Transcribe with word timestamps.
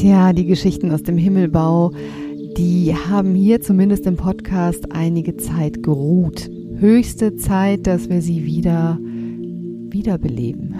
Tja, 0.00 0.32
die 0.32 0.46
Geschichten 0.46 0.92
aus 0.92 1.02
dem 1.02 1.18
Himmelbau, 1.18 1.90
die 2.56 2.94
haben 2.94 3.34
hier 3.34 3.60
zumindest 3.60 4.06
im 4.06 4.14
Podcast 4.14 4.92
einige 4.92 5.36
Zeit 5.38 5.82
geruht. 5.82 6.48
Höchste 6.76 7.34
Zeit, 7.34 7.88
dass 7.88 8.08
wir 8.08 8.22
sie 8.22 8.46
wieder 8.46 8.96
wiederbeleben. 9.00 10.76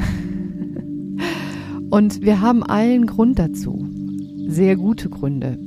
Und 1.91 2.23
wir 2.23 2.41
haben 2.41 2.63
allen 2.63 3.07
Grund 3.07 3.41
dazu. 3.41 3.89
Sehr 4.47 4.77
gute 4.77 5.09
Gründe. 5.09 5.59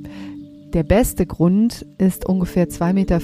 Der 0.71 0.83
beste 0.83 1.25
Grund 1.25 1.85
ist 1.97 2.25
ungefähr 2.25 2.69
2,50 2.69 2.93
Meter 2.93 3.19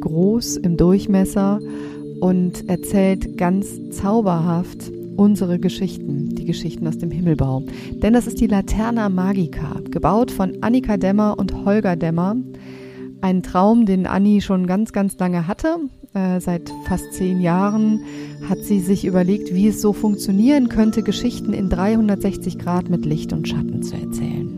groß 0.00 0.56
im 0.56 0.78
Durchmesser 0.78 1.60
und 2.20 2.66
erzählt 2.70 3.36
ganz 3.36 3.68
zauberhaft 3.90 4.90
unsere 5.16 5.58
Geschichten, 5.58 6.15
Geschichten 6.46 6.86
aus 6.86 6.98
dem 6.98 7.10
Himmelbau. 7.10 7.62
Denn 8.02 8.14
das 8.14 8.26
ist 8.26 8.40
die 8.40 8.46
Laterna 8.46 9.08
Magica, 9.08 9.80
gebaut 9.90 10.30
von 10.30 10.62
Annika 10.62 10.96
Dämmer 10.96 11.38
und 11.38 11.64
Holger 11.64 11.96
Dämmer. 11.96 12.36
Ein 13.20 13.42
Traum, 13.42 13.86
den 13.86 14.06
Anni 14.06 14.40
schon 14.40 14.66
ganz, 14.66 14.92
ganz 14.92 15.18
lange 15.18 15.46
hatte. 15.46 15.76
Äh, 16.14 16.40
seit 16.40 16.72
fast 16.86 17.12
zehn 17.12 17.40
Jahren 17.40 18.00
hat 18.48 18.58
sie 18.60 18.80
sich 18.80 19.04
überlegt, 19.04 19.54
wie 19.54 19.68
es 19.68 19.82
so 19.82 19.92
funktionieren 19.92 20.68
könnte, 20.68 21.02
Geschichten 21.02 21.52
in 21.52 21.68
360 21.68 22.58
Grad 22.58 22.88
mit 22.88 23.04
Licht 23.04 23.32
und 23.34 23.46
Schatten 23.46 23.82
zu 23.82 23.96
erzählen. 23.96 24.56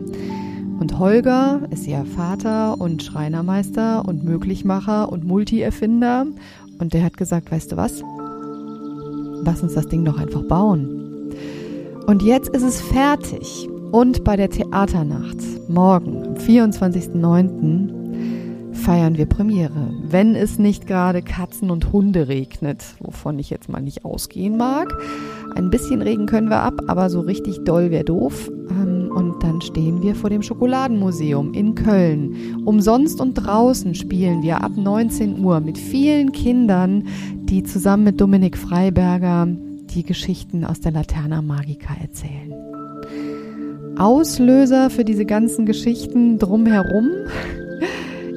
Und 0.78 0.98
Holger 1.00 1.62
ist 1.70 1.88
ihr 1.88 2.04
Vater 2.04 2.80
und 2.80 3.02
Schreinermeister 3.02 4.04
und 4.06 4.22
Möglichmacher 4.22 5.10
und 5.10 5.24
Multi-Erfinder. 5.24 6.26
Und 6.78 6.94
der 6.94 7.02
hat 7.02 7.16
gesagt, 7.16 7.50
weißt 7.50 7.72
du 7.72 7.76
was? 7.76 8.02
Lass 9.44 9.62
uns 9.62 9.74
das 9.74 9.88
Ding 9.88 10.04
doch 10.04 10.18
einfach 10.18 10.42
bauen. 10.44 11.32
Und 12.08 12.22
jetzt 12.22 12.48
ist 12.48 12.62
es 12.62 12.80
fertig. 12.80 13.68
Und 13.92 14.24
bei 14.24 14.36
der 14.36 14.48
Theaternacht, 14.48 15.36
morgen, 15.68 16.24
am 16.24 16.34
24.09., 16.36 18.72
feiern 18.72 19.18
wir 19.18 19.26
Premiere. 19.26 19.92
Wenn 20.08 20.34
es 20.34 20.58
nicht 20.58 20.86
gerade 20.86 21.20
Katzen 21.20 21.70
und 21.70 21.92
Hunde 21.92 22.28
regnet, 22.28 22.82
wovon 23.00 23.38
ich 23.38 23.50
jetzt 23.50 23.68
mal 23.68 23.82
nicht 23.82 24.06
ausgehen 24.06 24.56
mag. 24.56 24.90
Ein 25.54 25.68
bisschen 25.68 26.00
Regen 26.00 26.24
können 26.24 26.48
wir 26.48 26.62
ab, 26.62 26.80
aber 26.86 27.10
so 27.10 27.20
richtig 27.20 27.64
doll 27.64 27.90
wäre 27.90 28.04
doof. 28.04 28.50
Ähm, 28.70 29.12
und 29.14 29.42
dann 29.42 29.60
stehen 29.60 30.02
wir 30.02 30.14
vor 30.14 30.30
dem 30.30 30.40
Schokoladenmuseum 30.40 31.52
in 31.52 31.74
Köln. 31.74 32.62
Umsonst 32.64 33.20
und 33.20 33.34
draußen 33.34 33.94
spielen 33.94 34.42
wir 34.42 34.64
ab 34.64 34.72
19 34.74 35.44
Uhr 35.44 35.60
mit 35.60 35.76
vielen 35.76 36.32
Kindern, 36.32 37.06
die 37.34 37.64
zusammen 37.64 38.04
mit 38.04 38.18
Dominik 38.18 38.56
Freiberger 38.56 39.48
die 39.90 40.02
Geschichten 40.04 40.64
aus 40.64 40.80
der 40.80 40.92
Laterna 40.92 41.42
Magica 41.42 41.94
erzählen. 42.00 42.52
Auslöser 43.96 44.90
für 44.90 45.04
diese 45.04 45.24
ganzen 45.24 45.66
Geschichten 45.66 46.38
drumherum 46.38 47.10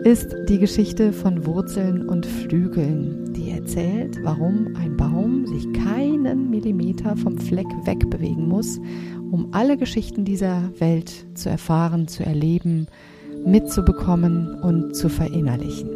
ist 0.03 0.35
die 0.49 0.57
Geschichte 0.57 1.13
von 1.13 1.45
Wurzeln 1.45 2.09
und 2.09 2.25
Flügeln, 2.25 3.33
die 3.33 3.51
erzählt, 3.51 4.17
warum 4.23 4.75
ein 4.75 4.97
Baum 4.97 5.45
sich 5.45 5.71
keinen 5.73 6.49
Millimeter 6.49 7.15
vom 7.15 7.37
Fleck 7.37 7.67
wegbewegen 7.85 8.47
muss, 8.47 8.79
um 9.31 9.49
alle 9.51 9.77
Geschichten 9.77 10.25
dieser 10.25 10.71
Welt 10.79 11.27
zu 11.35 11.49
erfahren, 11.49 12.07
zu 12.07 12.25
erleben, 12.25 12.87
mitzubekommen 13.45 14.59
und 14.61 14.95
zu 14.95 15.09
verinnerlichen. 15.09 15.89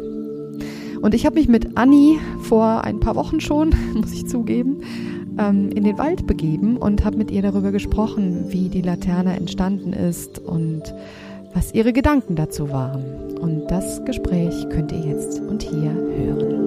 Und 1.02 1.14
ich 1.14 1.26
habe 1.26 1.36
mich 1.36 1.48
mit 1.48 1.76
Anni 1.76 2.18
vor 2.40 2.84
ein 2.84 3.00
paar 3.00 3.16
Wochen 3.16 3.40
schon, 3.40 3.74
muss 3.94 4.12
ich 4.12 4.26
zugeben, 4.26 4.82
ähm, 5.38 5.70
in 5.70 5.84
den 5.84 5.98
Wald 5.98 6.26
begeben 6.26 6.76
und 6.76 7.04
habe 7.04 7.16
mit 7.16 7.30
ihr 7.30 7.42
darüber 7.42 7.72
gesprochen, 7.72 8.46
wie 8.48 8.68
die 8.68 8.82
Laterne 8.82 9.36
entstanden 9.36 9.92
ist 9.92 10.38
und 10.38 10.82
was 11.54 11.72
ihre 11.74 11.92
Gedanken 11.92 12.36
dazu 12.36 12.70
waren. 12.70 13.04
Und 13.40 13.66
das 13.68 14.04
Gespräch 14.04 14.68
könnt 14.70 14.92
ihr 14.92 15.00
jetzt 15.00 15.40
und 15.40 15.62
hier 15.62 15.92
hören. 15.92 16.66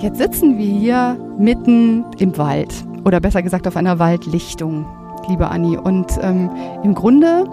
Jetzt 0.00 0.18
sitzen 0.18 0.56
wir 0.56 0.66
hier 0.66 1.18
mitten 1.38 2.04
im 2.18 2.38
Wald 2.38 2.72
oder 3.04 3.20
besser 3.20 3.42
gesagt 3.42 3.68
auf 3.68 3.76
einer 3.76 3.98
Waldlichtung, 3.98 4.86
liebe 5.28 5.48
Anni. 5.48 5.76
Und 5.76 6.18
ähm, 6.22 6.50
im 6.82 6.94
Grunde 6.94 7.44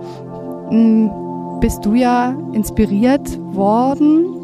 mh, 0.70 0.72
hm, 0.72 1.60
bist 1.60 1.86
du 1.86 1.94
ja 1.94 2.36
inspiriert 2.54 3.38
worden, 3.54 4.37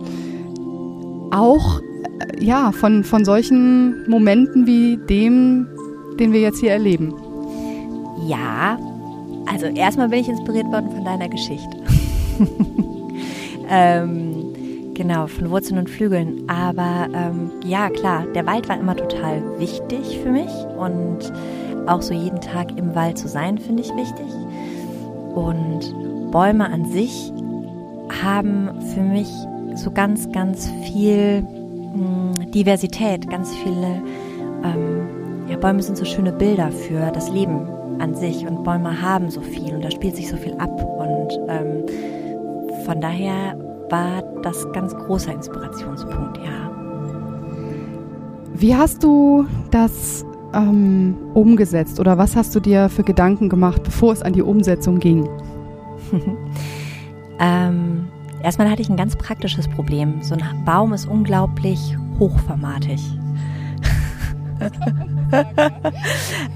auch 1.33 1.79
äh, 1.79 2.43
ja 2.43 2.71
von, 2.71 3.03
von 3.03 3.25
solchen 3.25 4.09
Momenten 4.09 4.65
wie 4.67 4.97
dem, 4.97 5.67
den 6.19 6.31
wir 6.31 6.41
jetzt 6.41 6.59
hier 6.59 6.71
erleben. 6.71 7.13
Ja, 8.27 8.77
also 9.51 9.65
erstmal 9.65 10.09
bin 10.09 10.19
ich 10.19 10.29
inspiriert 10.29 10.67
worden 10.67 10.89
von 10.91 11.03
deiner 11.03 11.27
Geschichte. 11.27 11.77
ähm, 13.69 14.93
genau, 14.93 15.27
von 15.27 15.49
Wurzeln 15.49 15.79
und 15.79 15.89
Flügeln. 15.89 16.43
Aber 16.47 17.07
ähm, 17.13 17.51
ja, 17.65 17.89
klar, 17.89 18.25
der 18.33 18.45
Wald 18.45 18.69
war 18.69 18.79
immer 18.79 18.95
total 18.95 19.43
wichtig 19.59 20.19
für 20.23 20.31
mich 20.31 20.51
und 20.77 21.33
auch 21.87 22.01
so 22.01 22.13
jeden 22.13 22.39
Tag 22.39 22.77
im 22.77 22.95
Wald 22.95 23.17
zu 23.17 23.27
sein, 23.27 23.57
finde 23.57 23.83
ich 23.83 23.89
wichtig. 23.95 24.25
Und 25.35 26.31
Bäume 26.31 26.65
an 26.71 26.85
sich 26.85 27.33
haben 28.23 28.69
für 28.93 29.01
mich 29.01 29.29
so 29.75 29.91
ganz, 29.91 30.31
ganz 30.31 30.69
viel 30.85 31.41
mh, 31.41 32.37
hm, 32.37 32.51
Diversität, 32.51 33.29
ganz 33.29 33.53
viele 33.55 34.01
ähm, 34.63 35.47
ja, 35.47 35.57
Bäume 35.57 35.81
sind 35.81 35.97
so 35.97 36.05
schöne 36.05 36.31
Bilder 36.31 36.71
für 36.71 37.11
das 37.11 37.29
Leben 37.29 37.67
an 37.99 38.15
sich 38.15 38.47
und 38.47 38.63
Bäume 38.63 39.01
haben 39.01 39.29
so 39.29 39.41
viel 39.41 39.75
und 39.75 39.83
da 39.83 39.91
spielt 39.91 40.15
sich 40.15 40.29
so 40.29 40.37
viel 40.37 40.53
ab 40.53 40.83
und 40.83 41.39
ähm, 41.47 41.83
von 42.85 42.99
daher 43.01 43.57
war 43.89 44.23
das 44.41 44.71
ganz 44.73 44.95
großer 44.95 45.33
Inspirationspunkt, 45.33 46.37
ja. 46.37 46.71
Wie 48.55 48.75
hast 48.75 49.03
du 49.03 49.45
das 49.71 50.25
ähm, 50.53 51.15
umgesetzt 51.33 51.99
oder 51.99 52.17
was 52.17 52.35
hast 52.35 52.55
du 52.55 52.59
dir 52.59 52.89
für 52.89 53.03
Gedanken 53.03 53.49
gemacht, 53.49 53.83
bevor 53.83 54.13
es 54.13 54.21
an 54.21 54.33
die 54.33 54.41
Umsetzung 54.41 54.99
ging? 54.99 55.27
ähm, 57.39 58.02
erstmal 58.43 58.69
hatte 58.69 58.81
ich 58.81 58.89
ein 58.89 58.97
ganz 58.97 59.15
praktisches 59.15 59.67
Problem. 59.67 60.21
So 60.21 60.35
ein 60.35 60.43
Baum 60.65 60.93
ist 60.93 61.05
unglaublich 61.05 61.97
hochformatig. 62.19 63.01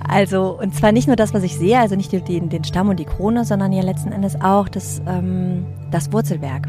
also, 0.07 0.59
und 0.59 0.75
zwar 0.75 0.91
nicht 0.91 1.07
nur 1.07 1.15
das, 1.15 1.33
was 1.33 1.43
ich 1.43 1.55
sehe, 1.55 1.79
also 1.79 1.95
nicht 1.95 2.11
den, 2.11 2.49
den 2.49 2.63
Stamm 2.63 2.89
und 2.89 2.99
die 2.99 3.05
Krone, 3.05 3.45
sondern 3.45 3.73
ja 3.73 3.81
letzten 3.81 4.11
Endes 4.11 4.39
auch 4.39 4.69
das, 4.69 5.01
ähm, 5.07 5.65
das 5.91 6.11
Wurzelwerk. 6.11 6.67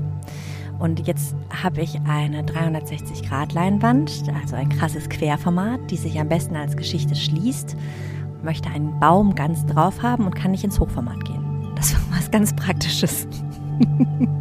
Und 0.79 1.07
jetzt 1.07 1.35
habe 1.51 1.81
ich 1.83 1.99
eine 2.07 2.43
360-Grad-Leinwand, 2.43 4.25
also 4.41 4.55
ein 4.55 4.69
krasses 4.69 5.09
Querformat, 5.09 5.91
die 5.91 5.97
sich 5.97 6.21
am 6.21 6.29
besten 6.29 6.55
als 6.55 6.77
Geschichte 6.77 7.17
schließt, 7.17 7.77
möchte 8.43 8.71
einen 8.71 8.99
Baum 9.01 9.35
ganz 9.35 9.67
drauf 9.67 10.03
haben 10.03 10.25
und 10.25 10.37
kann 10.37 10.53
nicht 10.53 10.63
ins 10.63 10.79
Hochformat 10.79 11.25
gehen. 11.25 11.73
Das 11.75 11.95
war 11.95 12.19
was 12.19 12.31
ganz 12.31 12.55
Praktisches. 12.55 13.27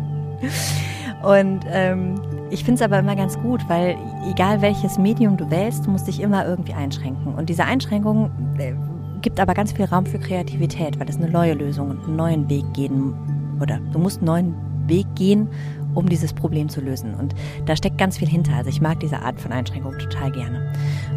und 1.24 1.62
ähm, 1.70 2.16
ich 2.50 2.64
finde 2.64 2.76
es 2.76 2.82
aber 2.82 3.00
immer 3.00 3.16
ganz 3.16 3.38
gut, 3.40 3.68
weil 3.68 3.98
egal 4.30 4.62
welches 4.62 4.98
Medium 4.98 5.38
du 5.38 5.50
wählst, 5.50 5.86
du 5.86 5.92
musst 5.92 6.08
dich 6.08 6.22
immer 6.22 6.46
irgendwie 6.46 6.74
einschränken. 6.74 7.36
Und 7.36 7.50
diese 7.50 7.66
Einschränkung 7.66 8.32
äh, 8.58 8.74
gibt 9.22 9.40
aber 9.40 9.54
ganz 9.54 9.72
viel 9.74 9.86
Raum 9.86 10.06
für 10.06 10.20
Kreativität, 10.20 11.00
weil 11.00 11.10
es 11.10 11.18
eine 11.18 11.30
neue 11.30 11.54
Lösung 11.54 11.90
und 11.90 12.04
einen 12.06 12.16
neuen 12.16 12.50
Weg 12.50 12.66
gehen 12.74 13.14
oder 13.60 13.80
du 13.92 14.00
musst 14.00 14.20
einen 14.20 14.28
neuen 14.28 14.56
Weg 14.88 15.06
gehen, 15.16 15.50
um 15.96 16.08
dieses 16.08 16.34
Problem 16.34 16.70
zu 16.70 16.80
lösen. 16.80 17.16
Und 17.16 17.34
da 17.66 17.76
steckt 17.76 17.98
ganz 17.98 18.18
viel 18.18 18.28
hinter. 18.28 18.54
Also 18.54 18.70
ich 18.70 18.82
mag 18.82 19.00
diese 19.00 19.20
Art 19.20 19.40
von 19.40 19.52
Einschränkung 19.52 19.98
total 19.98 20.32
gerne. 20.32 20.74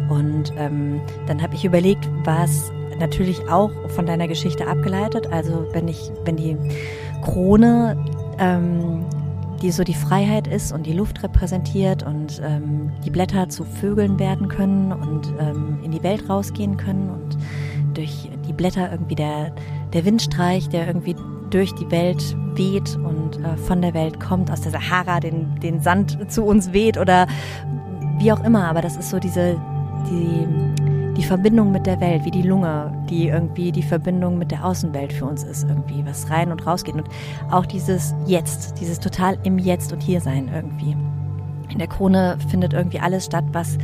Und 0.09 0.51
ähm, 0.57 0.99
dann 1.27 1.41
habe 1.41 1.55
ich 1.55 1.63
überlegt, 1.63 2.09
was 2.25 2.71
natürlich 2.99 3.47
auch 3.49 3.71
von 3.89 4.05
deiner 4.05 4.27
Geschichte 4.27 4.67
abgeleitet. 4.67 5.27
Also 5.31 5.67
wenn 5.71 5.87
ich, 5.87 6.11
wenn 6.25 6.35
die 6.35 6.57
Krone 7.21 7.95
ähm, 8.39 9.05
die 9.61 9.71
so 9.71 9.83
die 9.83 9.93
Freiheit 9.93 10.47
ist 10.47 10.71
und 10.71 10.85
die 10.85 10.93
Luft 10.93 11.23
repräsentiert 11.23 12.03
und 12.03 12.41
ähm, 12.43 12.91
die 13.05 13.11
Blätter 13.11 13.49
zu 13.49 13.63
Vögeln 13.63 14.17
werden 14.19 14.47
können 14.47 14.91
und 14.91 15.33
ähm, 15.39 15.79
in 15.83 15.91
die 15.91 16.01
Welt 16.03 16.27
rausgehen 16.29 16.77
können 16.77 17.09
und 17.09 17.37
durch 17.93 18.29
die 18.47 18.53
Blätter 18.53 18.91
irgendwie 18.91 19.15
der, 19.15 19.53
der 19.93 20.05
Windstreich, 20.05 20.69
der 20.69 20.87
irgendwie 20.87 21.15
durch 21.49 21.73
die 21.75 21.89
Welt 21.91 22.35
weht 22.55 22.95
und 22.95 23.37
äh, 23.43 23.57
von 23.57 23.81
der 23.81 23.93
Welt 23.93 24.19
kommt, 24.19 24.49
aus 24.49 24.61
der 24.61 24.71
Sahara 24.71 25.19
den, 25.19 25.59
den 25.59 25.79
Sand 25.81 26.31
zu 26.31 26.43
uns 26.43 26.73
weht 26.73 26.97
oder 26.97 27.27
wie 28.17 28.31
auch 28.31 28.43
immer. 28.43 28.67
Aber 28.67 28.81
das 28.81 28.97
ist 28.97 29.09
so 29.09 29.19
diese, 29.19 29.57
die, 30.09 30.47
die 31.17 31.23
Verbindung 31.23 31.71
mit 31.71 31.85
der 31.85 31.99
Welt, 31.99 32.25
wie 32.25 32.31
die 32.31 32.41
Lunge, 32.41 32.93
die 33.09 33.27
irgendwie 33.27 33.71
die 33.71 33.83
Verbindung 33.83 34.37
mit 34.37 34.51
der 34.51 34.65
Außenwelt 34.65 35.13
für 35.13 35.25
uns 35.25 35.43
ist, 35.43 35.67
irgendwie, 35.67 36.05
was 36.05 36.29
rein 36.29 36.51
und 36.51 36.65
rausgeht. 36.65 36.95
Und 36.95 37.07
auch 37.49 37.65
dieses 37.65 38.13
Jetzt, 38.25 38.79
dieses 38.79 38.99
total 38.99 39.37
im 39.43 39.57
Jetzt 39.57 39.91
und 39.91 40.01
Hier 40.01 40.21
sein 40.21 40.49
irgendwie. 40.53 40.95
In 41.69 41.79
der 41.79 41.87
Krone 41.87 42.37
findet 42.49 42.73
irgendwie 42.73 42.99
alles 42.99 43.25
statt, 43.25 43.45
was 43.51 43.77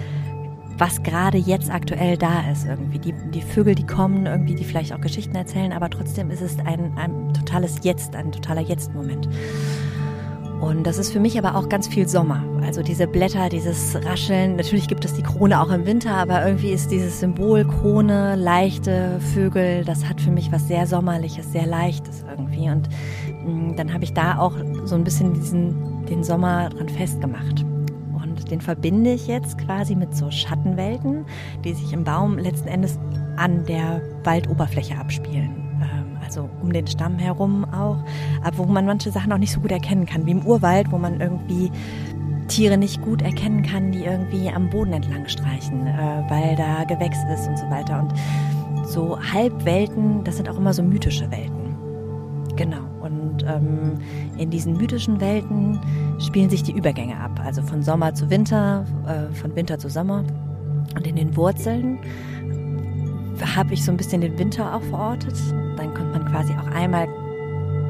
was 0.79 1.01
gerade 1.01 1.37
jetzt 1.37 1.71
aktuell 1.71 2.17
da 2.17 2.49
ist 2.51 2.65
irgendwie. 2.65 2.99
Die, 2.99 3.13
die 3.33 3.41
Vögel, 3.41 3.75
die 3.75 3.85
kommen, 3.85 4.25
irgendwie, 4.25 4.55
die 4.55 4.63
vielleicht 4.63 4.93
auch 4.93 5.01
Geschichten 5.01 5.35
erzählen, 5.35 5.73
aber 5.73 5.89
trotzdem 5.89 6.29
ist 6.29 6.41
es 6.41 6.59
ein, 6.59 6.91
ein 6.95 7.33
totales 7.33 7.79
Jetzt, 7.83 8.15
ein 8.15 8.31
totaler 8.31 8.61
Jetzt-Moment. 8.61 9.27
Und 10.61 10.87
das 10.87 10.97
ist 10.97 11.11
für 11.11 11.19
mich 11.19 11.37
aber 11.37 11.55
auch 11.55 11.69
ganz 11.69 11.87
viel 11.87 12.07
Sommer. 12.07 12.43
Also 12.63 12.81
diese 12.81 13.07
Blätter, 13.07 13.47
dieses 13.49 13.95
Rascheln. 14.03 14.55
Natürlich 14.55 14.87
gibt 14.87 15.05
es 15.05 15.13
die 15.13 15.21
Krone 15.21 15.61
auch 15.61 15.69
im 15.69 15.85
Winter, 15.85 16.11
aber 16.11 16.45
irgendwie 16.45 16.71
ist 16.71 16.89
dieses 16.89 17.19
Symbol 17.19 17.63
Krone, 17.65 18.35
leichte 18.35 19.19
Vögel, 19.33 19.85
das 19.85 20.05
hat 20.05 20.19
für 20.19 20.31
mich 20.31 20.51
was 20.51 20.67
sehr 20.67 20.87
Sommerliches, 20.87 21.51
sehr 21.51 21.67
Leichtes 21.67 22.25
irgendwie. 22.27 22.69
Und 22.69 22.89
mm, 23.45 23.75
dann 23.75 23.93
habe 23.93 24.03
ich 24.03 24.13
da 24.13 24.39
auch 24.39 24.53
so 24.85 24.95
ein 24.95 25.03
bisschen 25.03 25.35
diesen, 25.35 26.05
den 26.07 26.23
Sommer 26.23 26.69
dran 26.69 26.89
festgemacht. 26.89 27.63
Und 28.13 28.49
den 28.49 28.59
verbinde 28.59 29.13
ich 29.13 29.27
jetzt 29.27 29.59
quasi 29.59 29.95
mit 29.95 30.15
so 30.15 30.31
Schattenwelten, 30.31 31.25
die 31.63 31.73
sich 31.73 31.93
im 31.93 32.03
Baum 32.03 32.39
letzten 32.39 32.67
Endes 32.67 32.97
an 33.35 33.63
der 33.65 34.01
Waldoberfläche 34.23 34.97
abspielen 34.97 35.66
also 36.27 36.49
um 36.61 36.73
den 36.73 36.85
Stamm 36.87 37.17
herum 37.17 37.65
auch, 37.65 37.97
aber 38.43 38.57
wo 38.57 38.65
man 38.65 38.85
manche 38.85 39.11
Sachen 39.11 39.31
auch 39.31 39.37
nicht 39.37 39.53
so 39.53 39.61
gut 39.61 39.71
erkennen 39.71 40.05
kann, 40.05 40.25
wie 40.25 40.31
im 40.31 40.45
Urwald, 40.45 40.91
wo 40.91 40.97
man 40.97 41.21
irgendwie 41.21 41.71
Tiere 42.49 42.77
nicht 42.77 43.01
gut 43.01 43.21
erkennen 43.21 43.63
kann, 43.63 43.91
die 43.91 44.03
irgendwie 44.03 44.49
am 44.49 44.69
Boden 44.69 44.91
entlang 44.93 45.27
streichen, 45.27 45.87
äh, 45.87 46.23
weil 46.29 46.55
da 46.57 46.83
Gewächs 46.83 47.17
ist 47.33 47.47
und 47.47 47.57
so 47.57 47.69
weiter. 47.69 47.99
Und 47.99 48.87
so 48.87 49.17
Halbwelten, 49.33 50.23
das 50.25 50.37
sind 50.37 50.49
auch 50.49 50.57
immer 50.57 50.73
so 50.73 50.83
mythische 50.83 51.31
Welten. 51.31 51.75
Genau. 52.57 52.83
Und 53.01 53.45
ähm, 53.47 53.93
in 54.37 54.49
diesen 54.49 54.75
mythischen 54.75 55.21
Welten 55.21 55.79
spielen 56.19 56.49
sich 56.49 56.63
die 56.63 56.73
Übergänge 56.73 57.17
ab. 57.17 57.39
Also 57.45 57.61
von 57.61 57.83
Sommer 57.83 58.13
zu 58.13 58.29
Winter, 58.29 58.85
äh, 59.07 59.33
von 59.33 59.55
Winter 59.55 59.79
zu 59.79 59.89
Sommer. 59.89 60.25
Und 60.95 61.07
in 61.07 61.15
den 61.15 61.35
Wurzeln 61.37 61.99
habe 63.55 63.73
ich 63.73 63.83
so 63.83 63.91
ein 63.91 63.97
bisschen 63.97 64.21
den 64.21 64.37
Winter 64.37 64.73
auch 64.75 64.81
verortet. 64.83 65.35
Dann 65.77 65.93
kommt 65.93 66.06
quasi 66.29 66.53
auch 66.53 66.75
einmal, 66.75 67.07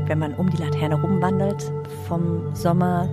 wenn 0.05 0.19
man 0.19 0.33
um 0.35 0.49
die 0.49 0.57
Laterne 0.57 0.99
rumwandelt, 0.99 1.71
vom 2.07 2.55
Sommer 2.55 3.09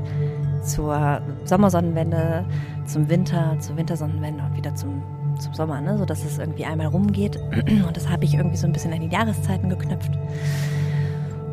zur 0.62 1.20
Sommersonnenwende, 1.44 2.44
zum 2.86 3.08
Winter, 3.08 3.56
zur 3.60 3.76
Wintersonnenwende 3.76 4.42
und 4.44 4.56
wieder 4.56 4.74
zum, 4.74 5.02
zum 5.38 5.54
Sommer, 5.54 5.80
ne? 5.80 5.98
sodass 5.98 6.24
es 6.24 6.38
irgendwie 6.38 6.64
einmal 6.64 6.88
rumgeht. 6.88 7.36
Und 7.86 7.96
das 7.96 8.08
habe 8.08 8.24
ich 8.24 8.34
irgendwie 8.34 8.56
so 8.56 8.66
ein 8.66 8.72
bisschen 8.72 8.92
an 8.92 9.00
die 9.00 9.08
Jahreszeiten 9.08 9.68
geknüpft. 9.68 10.12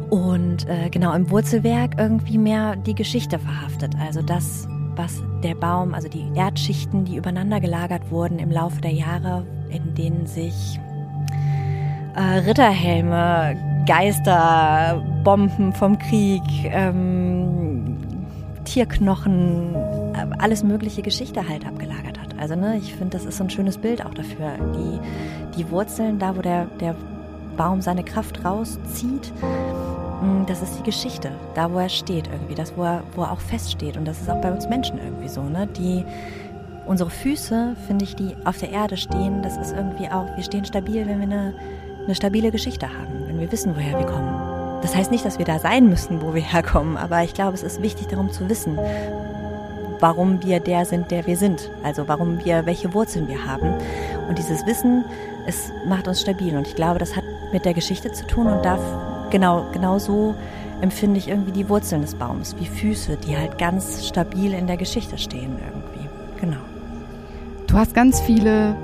Und 0.10 0.68
äh, 0.68 0.90
genau 0.90 1.14
im 1.14 1.30
Wurzelwerk 1.30 1.98
irgendwie 1.98 2.38
mehr 2.38 2.76
die 2.76 2.96
Geschichte 2.96 3.40
verhaftet. 3.40 3.96
Also 4.00 4.22
das, 4.22 4.68
was 4.96 5.24
der 5.42 5.56
Baum, 5.56 5.94
also 5.94 6.10
die 6.10 6.30
Erdschichten, 6.36 7.06
die 7.06 7.16
übereinander 7.16 7.62
gelagert 7.62 8.12
wurden 8.12 8.40
im 8.40 8.52
Laufe 8.52 8.82
der 8.82 8.92
Jahre, 8.92 9.46
in 9.70 9.96
denen 9.96 10.26
sich 10.28 10.80
äh, 12.16 12.40
Ritterhelme, 12.40 13.56
Geister, 13.86 15.04
Bomben 15.24 15.74
vom 15.74 15.98
Krieg, 15.98 16.44
ähm, 16.66 17.98
Tierknochen, 18.66 19.76
äh, 20.14 20.26
alles 20.40 20.64
mögliche 20.64 21.02
Geschichte 21.02 21.48
halt 21.48 21.66
abgelagert 21.66 22.20
hat. 22.20 22.40
Also 22.40 22.56
ne, 22.56 22.78
ich 22.78 22.96
finde, 22.96 23.18
das 23.18 23.26
ist 23.26 23.38
so 23.38 23.44
ein 23.44 23.50
schönes 23.50 23.78
Bild 23.78 24.06
auch 24.06 24.14
dafür. 24.14 24.54
Die, 24.76 25.58
die 25.58 25.70
Wurzeln, 25.72 26.20
da 26.20 26.36
wo 26.36 26.42
der, 26.42 26.66
der 26.80 26.96
Baum 27.58 27.82
seine 27.82 28.04
Kraft 28.04 28.44
rauszieht, 28.44 29.32
mm, 30.22 30.46
das 30.48 30.62
ist 30.62 30.80
die 30.80 30.84
Geschichte, 30.84 31.32
da 31.56 31.72
wo 31.72 31.80
er 31.80 31.90
steht 31.90 32.28
irgendwie, 32.32 32.56
das 32.56 32.76
wo 32.76 32.84
er, 32.84 33.04
wo 33.16 33.24
er 33.24 33.32
auch 33.32 33.40
feststeht. 33.40 33.98
Und 33.98 34.06
das 34.06 34.22
ist 34.22 34.30
auch 34.30 34.42
bei 34.42 34.52
uns 34.52 34.68
Menschen 34.70 34.98
irgendwie 34.98 35.28
so, 35.28 35.44
ne? 35.44 35.68
Die 35.68 36.04
unsere 36.86 37.10
Füße, 37.10 37.76
finde 37.88 38.06
ich, 38.06 38.16
die 38.16 38.36
auf 38.46 38.58
der 38.58 38.72
Erde 38.72 38.98
stehen, 38.98 39.42
das 39.44 39.58
ist 39.58 39.72
irgendwie 39.72 40.08
auch, 40.08 40.26
wir 40.36 40.44
stehen 40.44 40.66
stabil, 40.66 41.08
wenn 41.08 41.20
wir 41.20 41.28
eine, 41.28 41.54
eine 42.06 42.16
stabile 42.16 42.52
Geschichte 42.52 42.88
haben, 42.88 43.28
wenn 43.28 43.40
wir 43.40 43.52
wissen, 43.52 43.76
woher 43.76 43.98
wir 43.98 44.06
kommen. 44.06 44.82
Das 44.82 44.96
heißt 44.96 45.12
nicht, 45.12 45.26
dass 45.26 45.38
wir 45.38 45.46
da 45.46 45.60
sein 45.60 45.90
müssen, 45.90 46.22
wo 46.22 46.34
wir 46.34 46.42
herkommen, 46.54 46.98
aber 46.98 47.24
ich 47.24 47.34
glaube, 47.34 47.54
es 47.54 47.64
ist 47.64 47.82
wichtig 47.82 48.08
darum 48.08 48.32
zu 48.32 48.50
wissen, 48.50 48.78
warum 50.00 50.44
wir 50.44 50.60
der 50.60 50.86
sind, 50.86 51.12
der 51.12 51.28
wir 51.28 51.38
sind. 51.38 51.70
Also 51.84 52.08
warum 52.08 52.44
wir, 52.44 52.66
welche 52.66 52.94
Wurzeln 52.94 53.28
wir 53.28 53.46
haben. 53.46 53.74
Und 54.28 54.38
dieses 54.38 54.66
Wissen, 54.66 55.06
es 55.46 55.72
macht 55.88 56.08
uns 56.08 56.22
stabil. 56.22 56.58
Und 56.58 56.68
ich 56.68 56.76
glaube, 56.76 57.00
das 57.00 57.16
hat 57.16 57.24
mit 57.54 57.66
der 57.66 57.74
Geschichte 57.74 58.12
zu 58.12 58.26
tun 58.26 58.48
und 58.48 58.66
darf 58.66 58.82
genau, 59.30 59.66
genau 59.72 60.00
so 60.00 60.36
empfinde 60.82 61.20
ich 61.20 61.28
irgendwie 61.28 61.52
die 61.52 61.70
Wurzeln 61.70 62.02
des 62.02 62.16
Baums, 62.16 62.56
wie 62.60 62.66
Füße, 62.66 63.18
die 63.18 63.38
halt 63.38 63.58
ganz 63.60 64.08
stabil 64.08 64.54
in 64.54 64.66
der 64.66 64.78
Geschichte 64.78 65.18
stehen 65.18 65.56
irgendwie. 65.60 66.10
Genau. 66.40 66.62
Du 67.68 67.78
hast 67.78 67.94
ganz 67.94 68.20
viele 68.20 68.76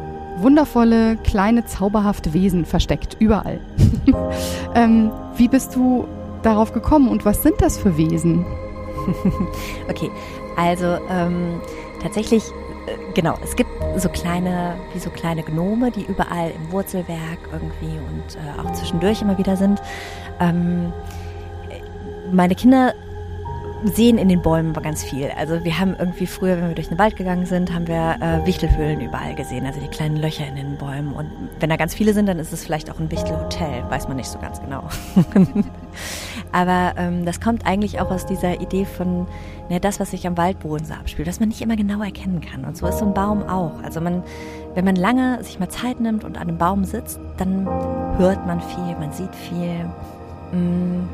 wundervolle, 0.42 1.18
kleine, 1.18 1.66
zauberhafte 1.66 2.34
Wesen 2.34 2.66
versteckt, 2.66 3.18
überall. 3.19 3.60
ähm, 4.75 5.12
wie 5.36 5.48
bist 5.48 5.75
du 5.75 6.07
darauf 6.44 6.74
gekommen 6.74 7.10
und 7.10 7.25
was 7.25 7.44
sind 7.44 7.56
das 7.60 7.78
für 7.78 7.98
Wesen? 7.98 8.45
okay, 9.89 10.12
also 10.56 10.98
ähm, 11.10 11.62
tatsächlich, 12.01 12.44
äh, 12.88 13.13
genau, 13.13 13.36
es 13.44 13.56
gibt 13.56 13.69
so 13.98 14.10
kleine, 14.10 14.75
wie 14.94 15.00
so 15.00 15.10
kleine 15.10 15.44
Gnome, 15.44 15.92
die 15.92 16.06
überall 16.06 16.51
im 16.51 16.72
Wurzelwerk 16.72 17.39
irgendwie 17.51 17.98
und 17.98 18.36
äh, 18.36 18.60
auch 18.62 18.72
zwischendurch 18.74 19.22
immer 19.22 19.38
wieder 19.38 19.56
sind. 19.56 19.81
Ähm, 20.39 20.92
meine 22.31 22.56
Kinder 22.56 22.94
sehen 23.83 24.18
in 24.18 24.29
den 24.29 24.41
Bäumen 24.41 24.71
aber 24.71 24.81
ganz 24.81 25.03
viel. 25.03 25.29
Also 25.38 25.63
wir 25.63 25.79
haben 25.79 25.95
irgendwie 25.97 26.27
früher, 26.27 26.57
wenn 26.57 26.69
wir 26.69 26.75
durch 26.75 26.89
den 26.89 26.97
Wald 26.97 27.15
gegangen 27.15 27.45
sind, 27.45 27.74
haben 27.74 27.88
wir 27.88 28.18
äh, 28.19 28.45
Wichtelhöhlen 28.45 29.01
überall 29.01 29.35
gesehen, 29.35 29.65
also 29.65 29.79
die 29.79 29.88
kleinen 29.88 30.18
Löcher 30.18 30.47
in 30.47 30.56
den 30.56 30.77
Bäumen. 30.77 31.13
Und 31.13 31.29
wenn 31.59 31.69
da 31.69 31.75
ganz 31.75 31.94
viele 31.94 32.13
sind, 32.13 32.25
dann 32.25 32.39
ist 32.39 32.51
es 32.51 32.63
vielleicht 32.63 32.89
auch 32.89 33.00
ein 33.00 33.12
Wichtelhotel, 33.12 33.83
weiß 33.89 34.07
man 34.07 34.18
nicht 34.18 34.29
so 34.29 34.39
ganz 34.39 34.59
genau. 34.62 34.83
aber 36.51 36.94
ähm, 36.97 37.25
das 37.25 37.39
kommt 37.39 37.65
eigentlich 37.65 38.00
auch 38.00 38.09
aus 38.09 38.25
dieser 38.25 38.59
Idee 38.62 38.85
von 38.85 39.27
ne, 39.69 39.79
das, 39.79 40.00
was 40.00 40.12
sich 40.12 40.25
am 40.25 40.38
Waldboden 40.38 40.85
so 40.85 40.94
abspielt, 40.94 41.27
dass 41.27 41.39
man 41.39 41.50
nicht 41.50 41.62
immer 41.62 41.75
genau 41.75 42.01
erkennen 42.01 42.41
kann. 42.41 42.65
Und 42.65 42.77
so 42.77 42.88
ist 42.88 43.00
so 43.00 43.06
ein 43.06 43.13
Baum 43.13 43.44
auch. 43.47 43.83
Also 43.83 44.01
man, 44.01 44.24
wenn 44.74 44.85
man 44.85 44.95
lange 44.95 45.44
sich 45.44 45.59
mal 45.59 45.69
Zeit 45.69 46.00
nimmt 46.00 46.24
und 46.24 46.38
an 46.38 46.50
einem 46.50 46.57
Baum 46.57 46.83
sitzt, 46.83 47.19
dann 47.38 47.65
hört 48.18 48.45
man 48.47 48.59
viel, 48.59 48.95
man 49.00 49.12
sieht 49.12 49.35
viel. 49.35 49.85
Mh, 50.51 50.57
mm, 50.59 51.09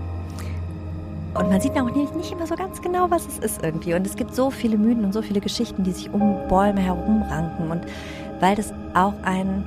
und 1.36 1.50
man 1.50 1.60
sieht 1.60 1.78
auch 1.80 1.90
nicht, 1.90 2.16
nicht 2.16 2.32
immer 2.32 2.46
so 2.46 2.56
ganz 2.56 2.82
genau, 2.82 3.10
was 3.10 3.28
es 3.28 3.40
ist 3.40 3.64
irgendwie. 3.64 3.94
Und 3.96 4.06
es 4.06 4.16
gibt 4.16 4.36
so 4.36 4.52
viele 4.52 4.78
Mythen 4.78 5.04
und 5.04 5.14
so 5.14 5.22
viele 5.22 5.42
Geschichten, 5.42 5.84
die 5.84 5.92
sich 5.92 6.14
um 6.14 6.48
Bäume 6.48 6.80
herumranken. 6.80 7.72
Und 7.72 7.86
weil 8.40 8.56
das 8.56 8.74
auch 8.94 9.14
ein 9.24 9.64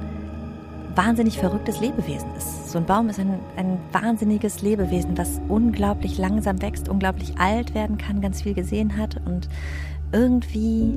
wahnsinnig 0.95 1.38
verrücktes 1.38 1.81
Lebewesen 1.81 2.29
ist. 2.37 2.71
So 2.71 2.79
ein 2.79 2.87
Baum 2.87 3.09
ist 3.09 3.19
ein, 3.19 3.38
ein 3.57 3.79
wahnsinniges 3.93 4.62
Lebewesen, 4.62 5.19
was 5.19 5.41
unglaublich 5.49 6.19
langsam 6.19 6.62
wächst, 6.62 6.88
unglaublich 6.88 7.38
alt 7.38 7.75
werden 7.75 7.99
kann, 7.99 8.21
ganz 8.21 8.43
viel 8.43 8.55
gesehen 8.55 8.97
hat 8.97 9.21
und 9.26 9.49
irgendwie, 10.12 10.95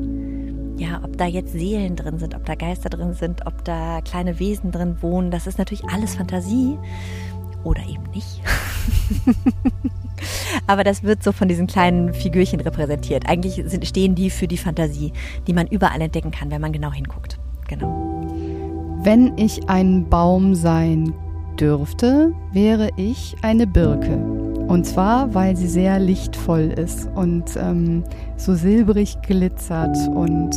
ja, 0.78 1.02
ob 1.04 1.18
da 1.18 1.26
jetzt 1.26 1.52
Seelen 1.52 1.96
drin 1.96 2.20
sind, 2.20 2.36
ob 2.36 2.46
da 2.46 2.56
Geister 2.56 2.90
drin 2.90 3.14
sind, 3.14 3.46
ob 3.46 3.66
da 3.66 4.02
kleine 4.02 4.40
Wesen 4.40 4.72
drin 4.72 4.98
wohnen, 5.02 5.32
das 5.32 5.48
ist 5.48 5.58
natürlich 5.58 5.84
alles 5.86 6.16
Fantasie 6.16 6.78
oder 7.64 7.82
eben 7.82 8.10
nicht. 8.14 8.42
Aber 10.68 10.84
das 10.84 11.04
wird 11.04 11.24
so 11.24 11.32
von 11.32 11.48
diesen 11.48 11.68
kleinen 11.68 12.14
Figürchen 12.14 12.60
repräsentiert. 12.60 13.28
Eigentlich 13.28 13.64
sind, 13.66 13.86
stehen 13.86 14.16
die 14.16 14.30
für 14.30 14.48
die 14.48 14.58
Fantasie, 14.58 15.14
die 15.48 15.54
man 15.54 15.68
überall 15.68 16.02
entdecken 16.02 16.32
kann, 16.32 16.52
wenn 16.52 16.62
man 16.62 16.72
genau 16.72 16.92
hinguckt. 16.92 17.40
Genau. 17.68 18.26
Wenn 19.02 19.38
ich 19.38 19.70
ein 19.70 20.10
Baum 20.10 20.56
sein 20.56 21.14
dürfte, 21.60 22.34
wäre 22.52 22.90
ich 22.98 23.36
eine 23.42 23.68
Birke. 23.68 24.18
Und 24.68 24.86
zwar, 24.86 25.34
weil 25.34 25.56
sie 25.56 25.68
sehr 25.68 26.00
lichtvoll 26.00 26.74
ist 26.78 27.10
und 27.16 27.46
ähm, 27.58 28.04
so 28.38 28.54
silbrig 28.54 29.18
glitzert 29.24 29.98
und 30.10 30.52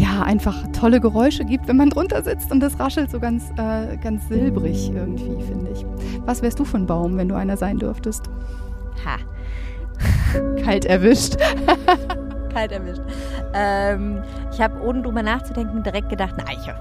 ja, 0.00 0.22
einfach 0.22 0.56
tolle 0.72 0.98
Geräusche 0.98 1.44
gibt, 1.44 1.68
wenn 1.68 1.76
man 1.76 1.90
drunter 1.90 2.22
sitzt 2.22 2.50
und 2.50 2.60
das 2.60 2.80
raschelt 2.80 3.10
so 3.10 3.20
ganz, 3.20 3.50
äh, 3.58 3.98
ganz 3.98 4.26
silbrig 4.28 4.90
irgendwie, 4.94 5.42
finde 5.44 5.70
ich. 5.72 5.84
Was 6.24 6.40
wärst 6.40 6.58
du 6.58 6.64
für 6.64 6.78
ein 6.78 6.86
Baum, 6.86 7.18
wenn 7.18 7.28
du 7.28 7.34
einer 7.34 7.58
sein 7.58 7.78
dürftest? 7.78 8.30
Ha. 9.04 9.18
Kalt 10.64 10.86
erwischt. 10.86 11.36
Kalt 12.54 12.72
erwischt. 12.72 13.02
Ähm, 13.52 14.22
ich 14.50 14.60
habe, 14.60 14.80
ohne 14.82 15.02
drüber 15.02 15.22
nachzudenken, 15.22 15.82
direkt 15.82 16.08
gedacht, 16.08 16.34
eine 16.38 16.48
Eiche. 16.48 16.74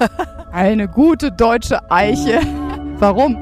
eine 0.52 0.88
gute 0.88 1.30
deutsche 1.30 1.88
Eiche. 1.88 2.40
Warum? 2.98 3.36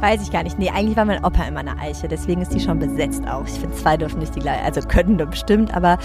Weiß 0.00 0.20
ich 0.22 0.30
gar 0.30 0.42
nicht. 0.42 0.58
Nee, 0.58 0.68
eigentlich 0.68 0.96
war 0.98 1.06
mein 1.06 1.24
Opa 1.24 1.44
immer 1.44 1.60
eine 1.60 1.78
Eiche, 1.78 2.08
deswegen 2.08 2.42
ist 2.42 2.52
die 2.52 2.60
schon 2.60 2.78
besetzt 2.78 3.26
auch. 3.26 3.46
Ich 3.46 3.58
finde, 3.58 3.74
zwei 3.76 3.96
dürfen 3.96 4.18
nicht 4.18 4.36
die 4.36 4.40
gleiche, 4.40 4.62
also 4.62 4.82
können 4.82 5.16
bestimmt, 5.16 5.74
aber 5.74 5.98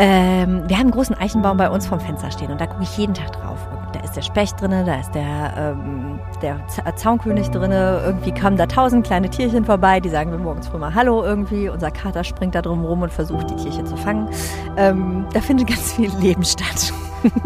ähm, 0.00 0.62
wir 0.66 0.76
haben 0.76 0.86
einen 0.86 0.90
großen 0.92 1.14
Eichenbaum 1.14 1.58
bei 1.58 1.68
uns 1.68 1.86
vom 1.86 2.00
Fenster 2.00 2.30
stehen 2.30 2.50
und 2.50 2.58
da 2.58 2.66
gucke 2.66 2.84
ich 2.84 2.96
jeden 2.96 3.12
Tag 3.12 3.32
drauf. 3.32 3.58
Und 3.70 3.94
da 3.94 4.00
ist 4.00 4.16
der 4.16 4.22
Specht 4.22 4.58
drin, 4.58 4.70
da 4.70 4.98
ist 4.98 5.14
der, 5.14 5.52
ähm, 5.58 6.18
der 6.40 6.58
Zaunkönig 6.96 7.50
drin. 7.50 7.70
Irgendwie 7.70 8.32
kamen 8.32 8.56
da 8.56 8.64
tausend 8.64 9.06
kleine 9.06 9.28
Tierchen 9.28 9.66
vorbei, 9.66 10.00
die 10.00 10.08
sagen 10.08 10.30
wir 10.30 10.38
morgens 10.38 10.68
früh 10.68 10.78
mal 10.78 10.94
Hallo 10.94 11.22
irgendwie. 11.22 11.68
Unser 11.68 11.90
Kater 11.90 12.24
springt 12.24 12.54
da 12.54 12.62
drum 12.62 12.82
rum 12.82 13.02
und 13.02 13.12
versucht, 13.12 13.50
die 13.50 13.56
Tierchen 13.56 13.84
zu 13.84 13.96
fangen. 13.98 14.30
Ähm, 14.78 15.26
da 15.34 15.40
findet 15.42 15.68
ganz 15.68 15.92
viel 15.92 16.10
Leben 16.18 16.44
statt. 16.44 16.94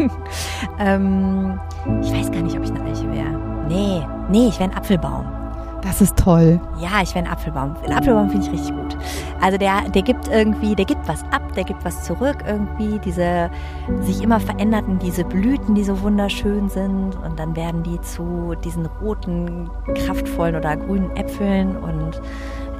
ähm, 0.78 1.58
ich 2.02 2.12
weiß 2.12 2.30
gar 2.30 2.42
nicht, 2.42 2.56
ob 2.56 2.62
ich 2.62 2.70
eine 2.70 2.84
Eiche 2.84 3.10
wäre. 3.12 3.66
Nee, 3.68 4.06
nee, 4.28 4.46
ich 4.46 4.60
wäre 4.60 4.70
ein 4.70 4.76
Apfelbaum. 4.76 5.43
Das 5.84 6.00
ist 6.00 6.16
toll. 6.16 6.58
Ja, 6.80 7.02
ich 7.02 7.14
wäre 7.14 7.26
ein 7.26 7.30
Apfelbaum. 7.30 7.76
Ein 7.84 7.92
Apfelbaum 7.92 8.30
finde 8.30 8.46
ich 8.46 8.52
richtig 8.52 8.74
gut. 8.74 8.96
Also 9.40 9.58
der, 9.58 9.82
der 9.90 10.00
gibt 10.00 10.28
irgendwie, 10.28 10.74
der 10.74 10.86
gibt 10.86 11.06
was 11.06 11.22
ab, 11.24 11.42
der 11.54 11.64
gibt 11.64 11.84
was 11.84 12.04
zurück 12.04 12.38
irgendwie. 12.46 12.98
Diese 12.98 13.50
sich 14.00 14.22
immer 14.22 14.40
veränderten, 14.40 14.98
diese 14.98 15.24
Blüten, 15.24 15.74
die 15.74 15.84
so 15.84 16.00
wunderschön 16.00 16.70
sind. 16.70 17.14
Und 17.16 17.38
dann 17.38 17.54
werden 17.54 17.82
die 17.82 18.00
zu 18.00 18.54
diesen 18.64 18.86
roten, 18.86 19.70
kraftvollen 20.06 20.56
oder 20.56 20.74
grünen 20.76 21.14
Äpfeln. 21.16 21.76
Und 21.76 22.20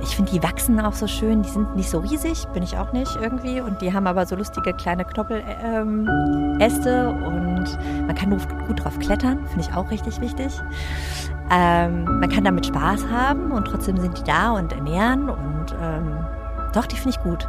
ich 0.05 0.17
finde, 0.17 0.33
die 0.33 0.43
wachsen 0.43 0.79
auch 0.81 0.93
so 0.93 1.07
schön. 1.07 1.43
Die 1.43 1.49
sind 1.49 1.75
nicht 1.75 1.89
so 1.89 1.99
riesig, 1.99 2.47
bin 2.49 2.63
ich 2.63 2.77
auch 2.77 2.93
nicht 2.93 3.17
irgendwie. 3.17 3.61
Und 3.61 3.81
die 3.81 3.93
haben 3.93 4.07
aber 4.07 4.27
so 4.27 4.37
lustige 4.37 4.73
kleine 4.75 5.05
Knoppeläste. 5.05 6.91
Ähm, 6.91 7.23
und 7.25 7.79
man 8.07 8.15
kann 8.15 8.31
gut 8.67 8.85
drauf 8.85 8.99
klettern, 8.99 9.47
finde 9.47 9.63
ich 9.63 9.75
auch 9.75 9.91
richtig 9.91 10.21
wichtig. 10.21 10.53
Ähm, 11.51 12.05
man 12.21 12.29
kann 12.29 12.45
damit 12.45 12.67
Spaß 12.67 13.07
haben 13.11 13.51
und 13.51 13.65
trotzdem 13.67 13.97
sind 13.97 14.19
die 14.19 14.25
da 14.25 14.53
und 14.53 14.73
ernähren. 14.73 15.31
Und 15.31 15.75
ähm, 15.81 16.19
doch, 16.75 16.87
die 16.87 16.97
finde 16.97 17.11
ich 17.11 17.23
gut. 17.23 17.49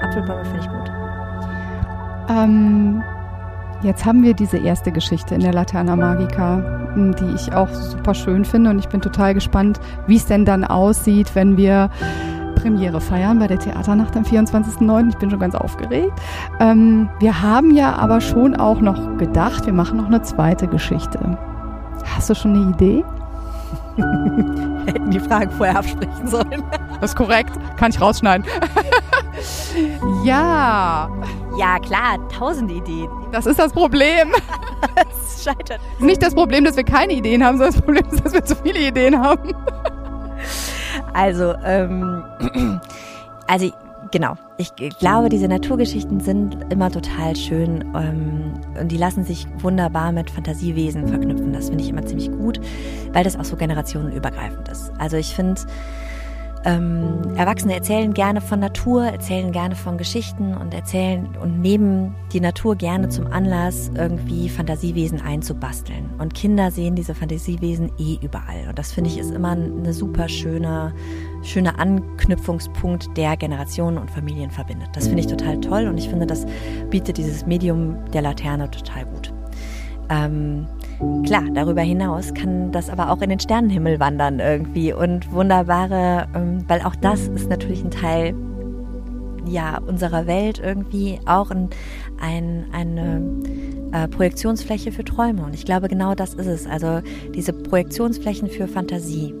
Apfelbäume 0.00 0.44
finde 0.44 0.60
ich 0.60 0.68
gut. 0.68 0.90
Ähm, 2.28 3.02
jetzt 3.82 4.04
haben 4.04 4.22
wir 4.22 4.34
diese 4.34 4.58
erste 4.58 4.92
Geschichte 4.92 5.34
in 5.34 5.40
der 5.40 5.52
Laterna 5.52 5.96
Magica, 5.96 6.77
die 6.98 7.34
ich 7.34 7.52
auch 7.54 7.68
super 7.68 8.14
schön 8.14 8.44
finde. 8.44 8.70
Und 8.70 8.78
ich 8.78 8.88
bin 8.88 9.00
total 9.00 9.34
gespannt, 9.34 9.80
wie 10.06 10.16
es 10.16 10.26
denn 10.26 10.44
dann 10.44 10.64
aussieht, 10.64 11.34
wenn 11.34 11.56
wir 11.56 11.90
Premiere 12.56 13.00
feiern 13.00 13.38
bei 13.38 13.46
der 13.46 13.58
Theaternacht 13.58 14.16
am 14.16 14.24
24.09. 14.24 15.10
Ich 15.10 15.16
bin 15.16 15.30
schon 15.30 15.38
ganz 15.38 15.54
aufgeregt. 15.54 16.12
Ähm, 16.60 17.08
wir 17.20 17.40
haben 17.40 17.70
ja 17.70 17.94
aber 17.94 18.20
schon 18.20 18.56
auch 18.56 18.80
noch 18.80 19.16
gedacht, 19.16 19.66
wir 19.66 19.72
machen 19.72 19.98
noch 19.98 20.06
eine 20.06 20.22
zweite 20.22 20.66
Geschichte. 20.66 21.38
Hast 22.16 22.30
du 22.30 22.34
schon 22.34 22.54
eine 22.54 22.70
Idee? 22.70 23.04
Hätten 24.86 25.10
die 25.10 25.20
Fragen 25.20 25.50
vorher 25.50 25.78
absprechen 25.78 26.26
sollen. 26.26 26.62
Das 27.00 27.10
ist 27.10 27.16
korrekt. 27.16 27.52
Kann 27.76 27.90
ich 27.90 28.00
rausschneiden. 28.00 28.46
ja. 30.24 31.08
Ja, 31.58 31.78
klar, 31.80 32.18
tausend 32.28 32.70
Ideen. 32.70 33.08
Das 33.32 33.46
ist 33.46 33.58
das 33.58 33.72
Problem. 33.72 34.32
es 35.36 35.44
scheitert. 35.44 35.80
Nicht 35.98 36.22
das 36.22 36.34
Problem, 36.34 36.64
dass 36.64 36.76
wir 36.76 36.84
keine 36.84 37.12
Ideen 37.12 37.44
haben, 37.44 37.58
sondern 37.58 37.74
das 37.74 37.82
Problem 37.82 38.04
ist, 38.10 38.24
dass 38.24 38.32
wir 38.32 38.44
zu 38.44 38.56
viele 38.56 38.88
Ideen 38.88 39.20
haben. 39.20 39.54
Also, 41.12 41.54
ähm, 41.64 42.22
also 43.46 43.70
genau. 44.10 44.34
Ich 44.56 44.74
glaube, 44.98 45.28
diese 45.28 45.48
Naturgeschichten 45.48 46.20
sind 46.20 46.56
immer 46.72 46.90
total 46.90 47.36
schön 47.36 47.84
ähm, 47.94 48.54
und 48.80 48.88
die 48.90 48.96
lassen 48.96 49.24
sich 49.24 49.46
wunderbar 49.58 50.12
mit 50.12 50.30
Fantasiewesen 50.30 51.06
verknüpfen. 51.08 51.52
Das 51.52 51.68
finde 51.68 51.84
ich 51.84 51.90
immer 51.90 52.04
ziemlich 52.04 52.30
gut, 52.30 52.60
weil 53.12 53.24
das 53.24 53.38
auch 53.38 53.44
so 53.44 53.56
generationenübergreifend 53.56 54.68
ist. 54.68 54.92
Also 54.98 55.16
ich 55.16 55.34
finde, 55.34 55.60
ähm, 56.68 57.34
Erwachsene 57.36 57.74
erzählen 57.74 58.12
gerne 58.12 58.42
von 58.42 58.60
Natur, 58.60 59.04
erzählen 59.04 59.52
gerne 59.52 59.74
von 59.74 59.96
Geschichten 59.96 60.54
und 60.54 60.74
erzählen 60.74 61.26
und 61.42 61.60
nehmen 61.62 62.14
die 62.32 62.40
Natur 62.40 62.76
gerne 62.76 63.08
zum 63.08 63.26
Anlass, 63.26 63.90
irgendwie 63.94 64.50
Fantasiewesen 64.50 65.22
einzubasteln. 65.22 66.10
Und 66.18 66.34
Kinder 66.34 66.70
sehen 66.70 66.94
diese 66.94 67.14
Fantasiewesen 67.14 67.90
eh 67.98 68.18
überall. 68.20 68.68
Und 68.68 68.78
das 68.78 68.92
finde 68.92 69.08
ich 69.08 69.18
ist 69.18 69.30
immer 69.30 69.52
eine 69.52 69.94
super 69.94 70.28
schöne, 70.28 70.92
schöner 71.42 71.78
Anknüpfungspunkt, 71.78 73.16
der 73.16 73.38
Generationen 73.38 73.96
und 73.96 74.10
Familien 74.10 74.50
verbindet. 74.50 74.90
Das 74.92 75.06
finde 75.06 75.20
ich 75.20 75.26
total 75.26 75.58
toll 75.60 75.86
und 75.86 75.96
ich 75.96 76.10
finde, 76.10 76.26
das 76.26 76.44
bietet 76.90 77.16
dieses 77.16 77.46
Medium 77.46 77.96
der 78.12 78.20
Laterne 78.20 78.70
total 78.70 79.06
gut. 79.06 79.32
Ähm, 80.10 80.66
Klar, 81.24 81.44
darüber 81.54 81.82
hinaus 81.82 82.34
kann 82.34 82.72
das 82.72 82.90
aber 82.90 83.10
auch 83.10 83.22
in 83.22 83.30
den 83.30 83.38
Sternenhimmel 83.38 84.00
wandern 84.00 84.40
irgendwie 84.40 84.92
und 84.92 85.30
wunderbare, 85.32 86.26
ähm, 86.34 86.64
weil 86.66 86.82
auch 86.82 86.96
das 86.96 87.28
ist 87.28 87.48
natürlich 87.48 87.84
ein 87.84 87.90
Teil 87.90 88.34
ja, 89.46 89.78
unserer 89.78 90.26
Welt 90.26 90.60
irgendwie 90.62 91.20
auch 91.26 91.50
ein, 91.50 91.70
ein, 92.20 92.66
eine 92.72 93.22
äh, 93.92 94.08
Projektionsfläche 94.08 94.92
für 94.92 95.04
Träume. 95.04 95.44
Und 95.44 95.54
ich 95.54 95.64
glaube, 95.64 95.88
genau 95.88 96.14
das 96.14 96.34
ist 96.34 96.46
es. 96.46 96.66
Also 96.66 97.00
diese 97.34 97.52
Projektionsflächen 97.52 98.48
für 98.48 98.68
Fantasie. 98.68 99.34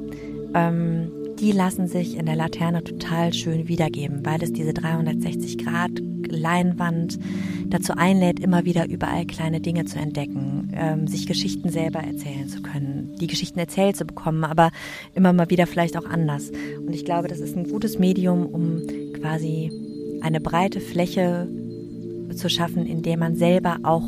Ähm, 0.54 1.10
die 1.38 1.52
lassen 1.52 1.86
sich 1.86 2.16
in 2.16 2.26
der 2.26 2.36
Laterne 2.36 2.82
total 2.82 3.32
schön 3.32 3.68
wiedergeben, 3.68 4.24
weil 4.24 4.42
es 4.42 4.52
diese 4.52 4.74
360 4.74 5.58
Grad 5.58 5.90
Leinwand 6.28 7.18
dazu 7.70 7.94
einlädt, 7.96 8.40
immer 8.40 8.64
wieder 8.64 8.88
überall 8.88 9.26
kleine 9.26 9.60
Dinge 9.60 9.84
zu 9.84 9.98
entdecken, 9.98 10.72
ähm, 10.74 11.06
sich 11.06 11.26
Geschichten 11.26 11.70
selber 11.70 12.00
erzählen 12.00 12.48
zu 12.48 12.62
können, 12.62 13.14
die 13.20 13.26
Geschichten 13.26 13.58
erzählt 13.58 13.96
zu 13.96 14.04
bekommen, 14.04 14.44
aber 14.44 14.70
immer 15.14 15.32
mal 15.32 15.50
wieder 15.50 15.66
vielleicht 15.66 15.96
auch 15.96 16.06
anders. 16.06 16.50
Und 16.86 16.94
ich 16.94 17.04
glaube, 17.04 17.28
das 17.28 17.40
ist 17.40 17.56
ein 17.56 17.68
gutes 17.68 17.98
Medium, 17.98 18.46
um 18.46 18.82
quasi 19.20 19.70
eine 20.22 20.40
breite 20.40 20.80
Fläche 20.80 21.48
zu 22.34 22.48
schaffen, 22.48 22.86
in 22.86 23.02
der 23.02 23.16
man 23.16 23.36
selber 23.36 23.78
auch 23.82 24.04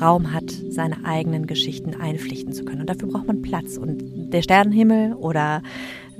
Raum 0.00 0.32
hat, 0.32 0.50
seine 0.70 1.04
eigenen 1.04 1.46
Geschichten 1.46 1.94
einpflichten 1.94 2.52
zu 2.52 2.64
können. 2.64 2.82
Und 2.82 2.90
dafür 2.90 3.08
braucht 3.08 3.26
man 3.26 3.42
Platz. 3.42 3.78
Und 3.78 4.30
der 4.30 4.42
Sternenhimmel 4.42 5.14
oder 5.14 5.62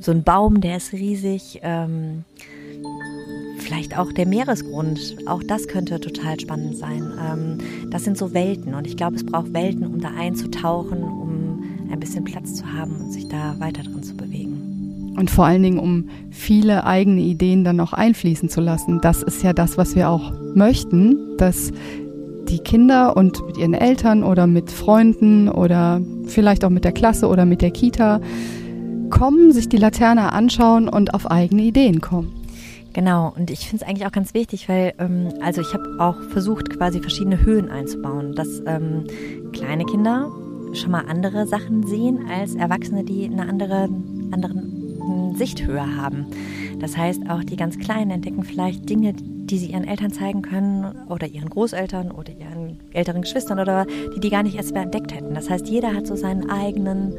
so 0.01 0.13
ein 0.13 0.23
Baum, 0.23 0.61
der 0.61 0.79
ist 0.79 0.93
riesig. 0.93 1.61
Ähm, 1.63 2.25
vielleicht 3.67 3.99
auch 3.99 4.13
der 4.13 4.27
Meeresgrund, 4.27 5.17
auch 5.27 5.43
das 5.43 5.67
könnte 5.67 5.99
total 5.99 6.39
spannend 6.39 6.77
sein. 6.77 7.11
Ähm, 7.21 7.59
das 7.91 8.05
sind 8.05 8.17
so 8.17 8.33
Welten 8.33 8.75
und 8.75 8.87
ich 8.87 8.97
glaube, 8.97 9.17
es 9.17 9.27
braucht 9.27 9.53
Welten, 9.53 9.85
um 9.85 10.01
da 10.01 10.11
einzutauchen, 10.17 11.03
um 11.03 11.65
ein 11.91 11.99
bisschen 11.99 12.25
Platz 12.25 12.55
zu 12.55 12.73
haben 12.73 12.97
und 12.97 13.13
sich 13.13 13.29
da 13.29 13.57
weiter 13.59 13.83
drin 13.83 14.03
zu 14.03 14.17
bewegen. 14.17 15.15
Und 15.19 15.31
vor 15.31 15.47
allen 15.47 15.63
Dingen, 15.63 15.79
um 15.79 16.09
viele 16.31 16.85
eigene 16.85 17.23
Ideen 17.23 17.65
dann 17.65 17.77
noch 17.77 17.93
einfließen 17.93 18.49
zu 18.49 18.61
lassen. 18.61 19.01
Das 19.01 19.23
ist 19.23 19.43
ja 19.43 19.53
das, 19.53 19.79
was 19.79 19.97
wir 19.97 20.11
auch 20.11 20.33
möchten, 20.55 21.37
dass 21.39 21.73
die 22.49 22.59
Kinder 22.59 23.17
und 23.17 23.45
mit 23.47 23.57
ihren 23.57 23.75
Eltern 23.75 24.23
oder 24.23 24.47
mit 24.47 24.71
Freunden 24.71 25.49
oder 25.49 26.01
vielleicht 26.27 26.65
auch 26.65 26.71
mit 26.71 26.85
der 26.85 26.93
Klasse 26.93 27.27
oder 27.27 27.45
mit 27.45 27.63
der 27.63 27.73
Kita 27.73 28.21
kommen, 29.11 29.51
sich 29.53 29.69
die 29.69 29.79
Laterne 29.79 30.33
anschauen 30.33 30.89
und 30.89 31.15
auf 31.15 31.29
eigene 31.29 31.63
Ideen 31.63 32.01
kommen. 32.01 32.46
Genau, 32.97 33.31
und 33.37 33.51
ich 33.51 33.69
finde 33.69 33.85
es 33.85 33.89
eigentlich 33.91 34.07
auch 34.07 34.13
ganz 34.13 34.33
wichtig, 34.33 34.71
weil, 34.71 34.95
ähm, 34.99 35.29
also 35.43 35.61
ich 35.61 35.75
habe 35.75 35.99
auch 35.99 36.19
versucht, 36.31 36.71
quasi 36.71 36.99
verschiedene 37.01 37.45
Höhen 37.45 37.69
einzubauen, 37.69 38.35
dass 38.35 38.63
ähm, 38.65 39.05
kleine 39.53 39.85
Kinder 39.85 40.33
schon 40.73 40.93
mal 40.93 41.05
andere 41.07 41.47
Sachen 41.47 41.87
sehen 41.87 42.27
als 42.31 42.55
Erwachsene, 42.55 43.05
die 43.05 43.27
eine 43.27 43.51
andere, 43.51 43.91
andere 44.31 44.55
Sichthöhe 45.35 45.97
haben. 45.99 46.25
Das 46.81 46.97
heißt, 46.97 47.29
auch 47.29 47.45
die 47.45 47.57
ganz 47.57 47.79
Kleinen 47.79 48.13
entdecken 48.13 48.45
vielleicht 48.45 48.89
Dinge, 48.89 49.13
die 49.13 49.59
sie 49.59 49.73
ihren 49.73 49.85
Eltern 49.85 50.11
zeigen 50.11 50.41
können 50.41 50.87
oder 51.11 51.27
ihren 51.27 51.51
Großeltern 51.51 52.11
oder 52.11 52.33
ihren 52.33 52.81
älteren 52.95 53.21
Geschwistern 53.21 53.61
oder 53.61 53.85
die 54.15 54.21
die 54.21 54.31
gar 54.31 54.43
nicht 54.43 54.57
erst 54.57 54.75
entdeckt 54.75 55.15
hätten. 55.15 55.35
Das 55.35 55.51
heißt, 55.51 55.69
jeder 55.69 55.93
hat 55.93 56.07
so 56.07 56.17
seinen 56.17 56.49
eigenen, 56.49 57.13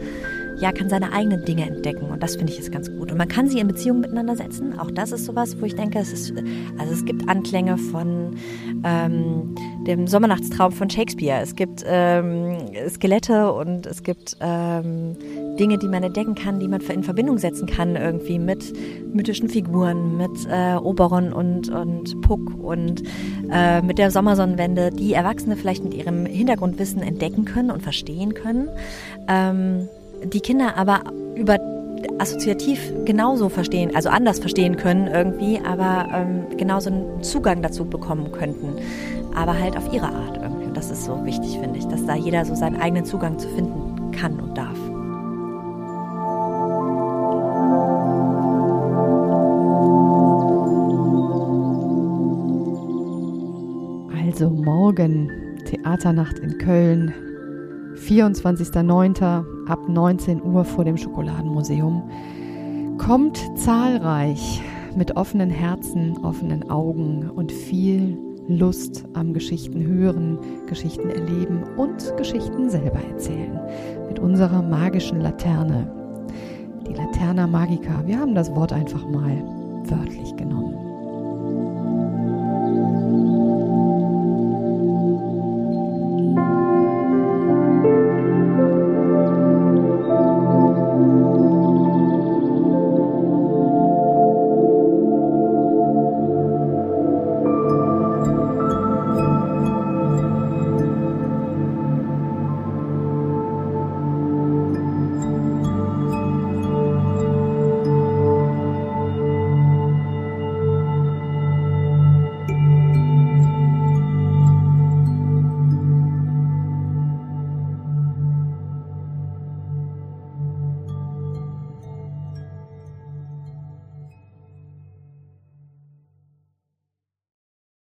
ja, 0.60 0.72
kann 0.72 0.90
seine 0.90 1.14
eigenen 1.14 1.46
Dinge 1.46 1.68
entdecken 1.68 2.10
und 2.10 2.24
das 2.24 2.36
finde 2.36 2.52
ich 2.52 2.60
ist 2.60 2.72
ganz 2.72 2.90
gut. 2.90 3.12
Und 3.12 3.18
man 3.18 3.28
kann 3.28 3.48
sie 3.48 3.60
in 3.60 3.68
Beziehung 3.68 4.00
miteinander 4.00 4.36
setzen. 4.36 4.80
Auch 4.80 4.90
das 4.92 5.12
ist 5.12 5.26
sowas, 5.26 5.60
wo 5.60 5.66
ich 5.66 5.76
denke, 5.76 6.00
es 6.00 6.12
ist, 6.12 6.34
also 6.78 6.94
es 6.94 7.06
gibt 7.06 7.30
Anklänge 7.30 7.78
von 7.78 8.36
ähm, 8.84 9.56
dem 9.86 10.08
Sommernachtstraum 10.08 10.72
von 10.72 10.90
Shakespeare. 10.90 11.42
Es 11.42 11.56
gibt 11.56 11.84
ähm, 11.88 12.58
Skelette 12.90 13.52
und 13.54 13.86
es 13.86 14.04
gibt 14.04 14.38
ähm, 14.42 15.16
Dinge, 15.60 15.78
die 15.78 15.88
man 15.88 16.04
entdecken 16.04 16.36
kann, 16.36 16.60
die 16.60 16.68
man 16.68 16.82
in 16.82 17.04
Verbindung 17.04 17.38
setzen 17.38 17.68
kann 17.68 17.96
irgendwie 17.96 18.40
mit 18.40 18.74
mythischen 19.14 19.50
Figuren, 19.50 20.18
mit 20.18 20.48
äh, 20.50 20.76
Oberon 20.76 21.34
und, 21.34 21.70
und 21.70 22.20
Puck 22.22 22.54
und 22.60 23.04
äh, 23.52 23.82
mit 23.82 23.98
der 23.98 24.12
Sommersonnenwende, 24.12 24.92
die 24.92 25.14
Erwachsene 25.14 25.56
vielleicht 25.56 25.84
mit 25.84 25.94
ihrem 25.94 26.26
Hintergrundwissen 26.26 27.02
entdecken 27.02 27.46
können 27.46 27.72
und 27.72 27.82
verstehen 27.82 28.34
können. 28.34 28.70
Ähm, 29.28 29.88
die 30.24 30.42
Kinder 30.42 30.78
aber 30.78 31.02
über 31.36 31.58
assoziativ 32.20 32.94
genauso 33.06 33.50
verstehen, 33.50 33.96
also 33.96 34.10
anders 34.10 34.40
verstehen 34.40 34.78
können 34.78 35.08
irgendwie, 35.08 35.60
aber 35.60 36.08
ähm, 36.14 36.58
genauso 36.58 36.90
einen 36.90 37.24
Zugang 37.24 37.62
dazu 37.62 37.86
bekommen 37.86 38.32
könnten, 38.32 38.76
aber 39.36 39.60
halt 39.60 39.78
auf 39.78 39.92
ihre 39.94 40.08
Art 40.08 40.38
irgendwie. 40.38 40.66
Und 40.66 40.78
das 40.78 40.92
ist 40.92 41.06
so 41.06 41.26
wichtig, 41.26 41.58
finde 41.60 41.80
ich, 41.80 41.86
dass 41.88 42.06
da 42.06 42.16
jeder 42.16 42.46
so 42.46 42.56
seinen 42.56 42.80
eigenen 42.80 43.06
Zugang 43.06 43.38
zu 43.40 43.48
finden 43.50 44.12
kann 44.12 44.40
und 44.40 44.58
darf. 44.58 44.78
Also 54.26 54.52
morgen 54.52 55.32
Theaternacht 55.66 56.38
in 56.40 56.60
Köln, 56.60 57.12
24.09. 58.08 59.68
ab 59.68 59.90
19 59.90 60.42
Uhr 60.42 60.64
vor 60.64 60.86
dem 60.86 60.96
Schokoladenmuseum. 60.96 62.10
Kommt 62.98 63.38
zahlreich 63.56 64.62
mit 64.96 65.18
offenen 65.18 65.50
Herzen, 65.50 66.18
offenen 66.24 66.70
Augen 66.70 67.30
und 67.30 67.52
viel 67.52 68.18
Lust 68.48 69.04
am 69.14 69.34
Geschichten 69.34 69.86
hören, 69.86 70.40
Geschichten 70.68 71.10
erleben 71.10 71.64
und 71.76 72.16
Geschichten 72.16 72.70
selber 72.70 73.02
erzählen. 73.12 73.60
Mit 74.08 74.20
unserer 74.20 74.62
magischen 74.62 75.20
Laterne. 75.20 75.92
Die 76.88 76.94
Laterna 76.94 77.46
Magica. 77.46 78.04
Wir 78.06 78.20
haben 78.20 78.36
das 78.36 78.56
Wort 78.56 78.72
einfach 78.72 79.06
mal 79.10 79.44
wörtlich 79.84 80.34